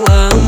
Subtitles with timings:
[0.00, 0.43] в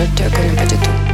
[0.00, 1.09] notre cœur comme pas du tout.